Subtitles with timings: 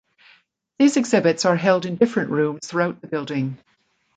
[0.79, 3.59] These exhibits are held in different rooms throughout the building.